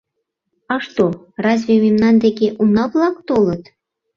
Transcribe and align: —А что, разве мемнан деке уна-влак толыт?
—А 0.73 0.75
что, 0.85 1.05
разве 1.45 1.73
мемнан 1.83 2.15
деке 2.23 2.47
уна-влак 2.61 3.15
толыт? 3.27 3.63